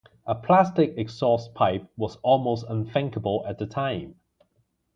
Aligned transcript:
A 0.25 0.33
plastic 0.33 0.95
exhaust 0.97 1.53
pipe 1.53 1.87
was 1.95 2.15
almost 2.23 2.65
unthinkable 2.67 3.45
at 3.47 3.59
the 3.59 3.67
time. 3.67 4.15